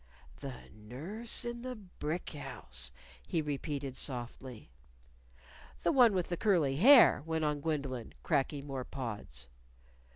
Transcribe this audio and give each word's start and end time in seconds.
"The 0.37 0.63
nurse 0.73 1.45
in 1.45 1.61
the 1.61 1.75
brick 1.75 2.31
house!" 2.31 2.91
he 3.27 3.39
repeated 3.39 3.95
softly. 3.95 4.71
"The 5.83 5.91
one 5.91 6.15
with 6.15 6.29
the 6.29 6.37
curly 6.37 6.77
hair," 6.77 7.21
went 7.27 7.45
on 7.45 7.61
Gwendolyn, 7.61 8.15
cracking 8.23 8.65
more 8.65 8.83
pods. 8.83 9.47